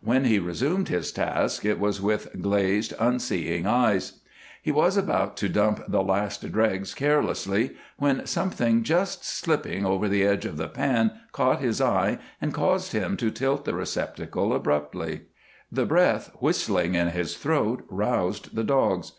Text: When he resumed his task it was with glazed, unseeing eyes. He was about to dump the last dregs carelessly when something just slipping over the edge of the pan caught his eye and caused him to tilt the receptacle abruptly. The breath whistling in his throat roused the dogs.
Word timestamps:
When 0.00 0.26
he 0.26 0.38
resumed 0.38 0.86
his 0.90 1.10
task 1.10 1.64
it 1.64 1.80
was 1.80 2.00
with 2.00 2.40
glazed, 2.40 2.94
unseeing 3.00 3.66
eyes. 3.66 4.20
He 4.62 4.70
was 4.70 4.96
about 4.96 5.36
to 5.38 5.48
dump 5.48 5.82
the 5.88 6.04
last 6.04 6.52
dregs 6.52 6.94
carelessly 6.94 7.72
when 7.96 8.24
something 8.26 8.84
just 8.84 9.24
slipping 9.24 9.84
over 9.84 10.08
the 10.08 10.24
edge 10.24 10.44
of 10.44 10.56
the 10.56 10.68
pan 10.68 11.10
caught 11.32 11.58
his 11.58 11.80
eye 11.80 12.20
and 12.40 12.54
caused 12.54 12.92
him 12.92 13.16
to 13.16 13.32
tilt 13.32 13.64
the 13.64 13.74
receptacle 13.74 14.54
abruptly. 14.54 15.22
The 15.72 15.84
breath 15.84 16.30
whistling 16.38 16.94
in 16.94 17.08
his 17.08 17.36
throat 17.36 17.82
roused 17.88 18.54
the 18.54 18.62
dogs. 18.62 19.14